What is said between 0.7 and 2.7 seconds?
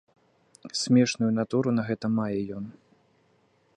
Смешную натуру на гэта мае ён.